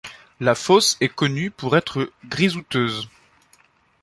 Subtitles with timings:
[0.39, 3.07] La fosse est connue pour être grisouteuse.